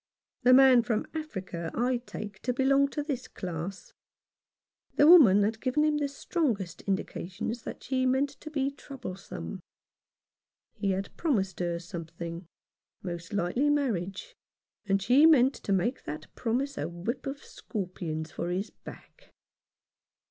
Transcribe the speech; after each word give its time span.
The 0.41 0.51
man 0.55 0.81
from 0.81 1.05
Africa 1.13 1.69
I 1.75 1.97
take 1.97 2.41
to 2.41 2.53
belong 2.53 2.87
to 2.87 3.03
this 3.03 3.27
class. 3.27 3.93
The 4.95 5.05
woman 5.05 5.43
had 5.43 5.61
given 5.61 5.83
him 5.83 5.97
the 5.97 6.07
strongest 6.07 6.81
indications 6.87 7.61
that 7.65 7.83
she 7.83 8.07
meant 8.07 8.29
to 8.29 8.49
be 8.49 8.71
troublesome. 8.71 9.59
He 10.73 10.89
had 10.89 11.15
promised 11.17 11.59
her 11.59 11.77
something, 11.77 12.47
most 13.03 13.31
likely 13.31 13.69
marriage, 13.69 14.35
and 14.87 14.99
she 14.99 15.27
meant 15.27 15.53
to 15.53 15.71
make 15.71 16.05
that 16.05 16.33
promise 16.33 16.79
a 16.79 16.89
whip 16.89 17.27
of 17.27 17.43
scorpions 17.43 18.31
for 18.31 18.49
his 18.49 18.71
back. 18.71 19.29